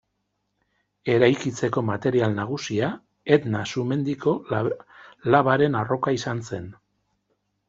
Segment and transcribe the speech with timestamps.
[1.15, 2.89] Eraikitzeko material nagusia
[3.37, 6.69] Etna sumendiko labaren arroka izan zen.